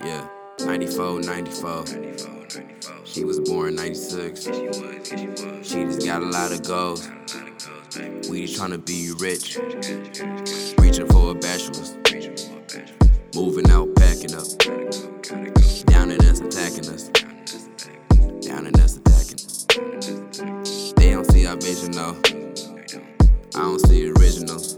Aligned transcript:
Yeah, 0.00 0.28
94, 0.60 1.22
94. 1.22 1.84
She 3.04 3.24
was 3.24 3.40
born 3.40 3.74
96. 3.74 4.44
She 4.44 5.84
just 5.84 6.06
got 6.06 6.22
a 6.22 6.26
lot 6.26 6.52
of 6.52 6.62
goals. 6.62 7.08
We 8.30 8.46
just 8.46 8.60
tryna 8.60 8.84
be 8.86 9.10
rich. 9.18 9.58
Reaching 10.78 11.08
for 11.08 11.32
a 11.32 11.34
bachelor's. 11.34 11.96
Moving 13.34 13.68
out, 13.70 13.92
packing 13.96 14.34
up. 14.34 14.46
Down 15.86 16.12
and 16.12 16.24
us, 16.26 16.40
attacking 16.40 16.88
us. 16.90 17.08
Down 18.40 18.66
and 18.66 18.80
us, 18.80 18.96
attacking. 18.98 19.38
They 20.96 21.10
don't 21.10 21.30
see 21.30 21.46
our 21.46 21.56
vision 21.56 21.90
though. 21.90 22.16
I 23.56 23.62
don't 23.62 23.80
see 23.80 24.08
originals. 24.10 24.76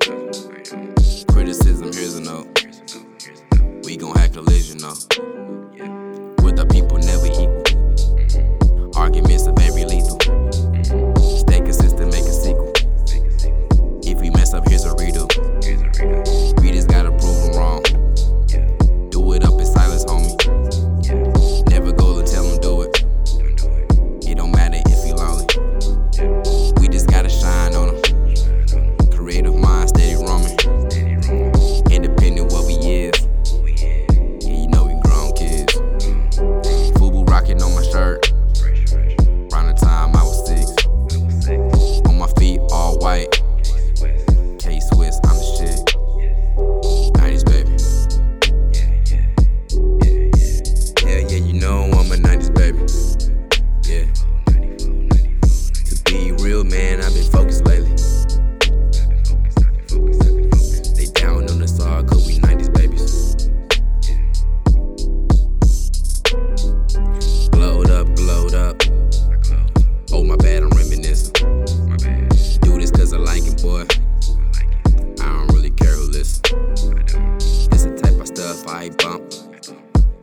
Criticism, 1.30 1.92
here's 1.92 2.14
a 2.14 2.23
note. 2.23 2.70
We 3.90 3.96
gon' 3.96 4.16
have 4.18 4.32
collision 4.32 4.78
though. 4.78 4.94
With 5.72 6.09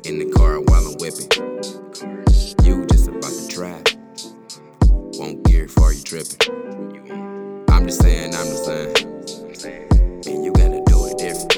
in 0.08 0.20
the 0.20 0.32
car 0.32 0.62
while 0.62 0.88
I'm 0.88 0.96
whipping. 1.04 1.28
You 2.64 2.86
just 2.86 3.10
about 3.10 3.30
to 3.30 3.48
try. 3.50 3.84
Won't 5.20 5.44
gear 5.44 5.66
before 5.66 5.92
you 5.92 6.02
tripping. 6.02 6.40
I'm 7.70 7.86
just 7.86 8.02
saying, 8.02 8.34
I'm 8.34 8.46
just 8.46 8.64
saying. 8.64 8.96
And 10.26 10.46
you 10.46 10.54
gotta 10.54 10.82
do 10.86 11.08
it 11.08 11.18
different. 11.18 11.52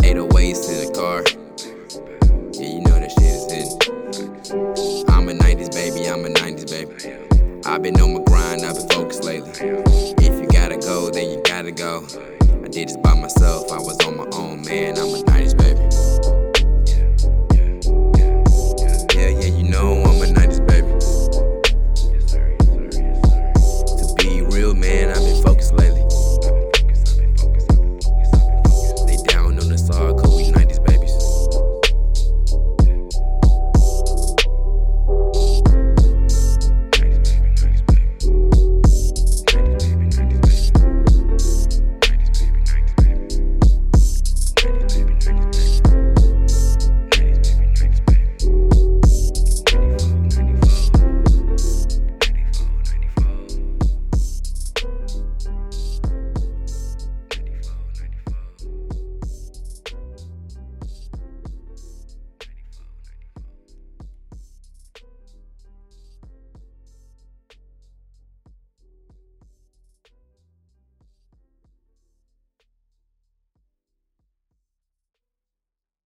808s 0.00 0.72
in 0.72 0.78
the 0.80 0.92
car. 0.96 1.22
Yeah, 2.54 2.68
you 2.72 2.80
know 2.80 2.98
that 2.98 3.12
shit 3.12 3.36
is 3.36 3.44
hidden. 3.52 5.04
I'm 5.10 5.28
a 5.28 5.32
90s 5.32 5.70
baby, 5.72 6.08
I'm 6.08 6.24
a 6.24 6.30
90s 6.30 6.70
baby. 6.70 7.60
I've 7.66 7.82
been 7.82 8.00
on 8.00 8.14
my 8.14 8.22
grind, 8.24 8.64
I've 8.64 8.76
been 8.76 8.88
focused 8.88 9.24
lately. 9.24 9.52
If 9.52 10.40
you 10.40 10.48
gotta 10.48 10.78
go, 10.78 11.10
then 11.10 11.28
you 11.30 11.42
gotta 11.44 11.72
go. 11.72 12.06
I 12.64 12.68
did 12.68 12.88
this 12.88 12.96
by 12.96 13.12
myself, 13.12 13.70
I 13.70 13.76
was 13.76 13.98
on 14.06 14.16
my 14.16 14.26
own, 14.32 14.62
man. 14.62 14.96
I'm 14.96 15.08
a 15.08 15.22
90s 15.24 15.58
baby. 15.58 15.87